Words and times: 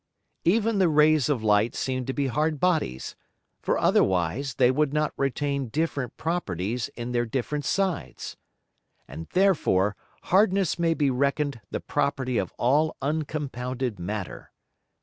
Even 0.45 0.79
the 0.79 0.89
Rays 0.89 1.29
of 1.29 1.43
Light 1.43 1.75
seem 1.75 2.05
to 2.07 2.11
be 2.13 2.25
hard 2.25 2.59
Bodies; 2.59 3.15
for 3.61 3.77
otherwise 3.77 4.55
they 4.55 4.71
would 4.71 4.91
not 4.91 5.13
retain 5.15 5.67
different 5.69 6.17
Properties 6.17 6.87
in 6.95 7.11
their 7.11 7.27
different 7.27 7.65
Sides. 7.65 8.35
And 9.07 9.27
therefore 9.33 9.95
Hardness 10.23 10.79
may 10.79 10.95
be 10.95 11.11
reckon'd 11.11 11.61
the 11.69 11.81
Property 11.81 12.39
of 12.39 12.51
all 12.57 12.97
uncompounded 12.99 13.99
Matter. 13.99 14.51